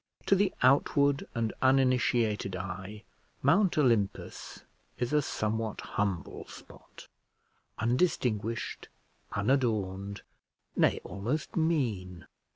To 0.25 0.35
the 0.35 0.51
outward 0.63 1.27
and 1.35 1.53
uninitiated 1.61 2.55
eye, 2.55 3.03
Mount 3.43 3.77
Olympus 3.77 4.63
is 4.97 5.13
a 5.13 5.21
somewhat 5.21 5.79
humble 5.81 6.47
spot, 6.47 7.07
undistinguished, 7.77 8.89
unadorned, 9.33 10.23
nay, 10.75 10.99
almost 11.03 11.55
mean. 11.55 12.25